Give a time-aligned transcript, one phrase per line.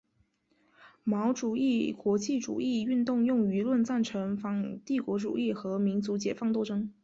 [1.03, 6.91] 毛主义国际主义运动用舆论赞成反帝国主义和民族解放斗争。